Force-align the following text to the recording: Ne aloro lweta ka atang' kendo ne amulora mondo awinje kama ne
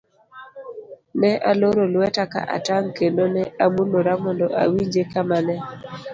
Ne 1.19 1.31
aloro 1.49 1.83
lweta 1.93 2.23
ka 2.33 2.41
atang' 2.55 2.91
kendo 2.97 3.23
ne 3.33 3.43
amulora 3.65 4.13
mondo 4.23 4.47
awinje 4.63 5.01
kama 5.13 5.37
ne 5.47 5.55